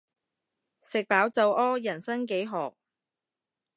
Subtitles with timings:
[0.81, 2.73] 食飽就屙，人生幾何